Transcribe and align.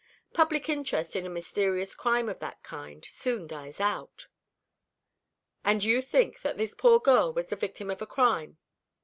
Public 0.33 0.67
interest 0.67 1.15
in 1.15 1.27
a 1.27 1.29
mysterious 1.29 1.93
crime 1.93 2.27
of 2.27 2.39
that 2.39 2.63
kind 2.63 3.05
soon 3.05 3.45
dies 3.45 3.79
out." 3.79 4.25
"And 5.63 5.83
you 5.83 6.01
think 6.01 6.41
that 6.41 6.57
this 6.57 6.73
poor 6.73 6.99
girl 6.99 7.31
was 7.31 7.49
the 7.49 7.55
victim 7.55 7.91
of 7.91 8.01
a 8.01 8.07
crime?" 8.07 8.57